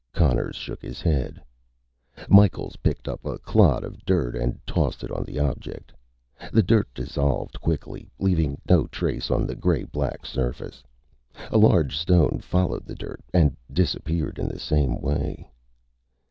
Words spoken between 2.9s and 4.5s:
up a clod of dirt